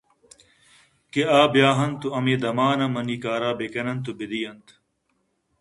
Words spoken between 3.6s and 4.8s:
کنتءُ بہ دئینت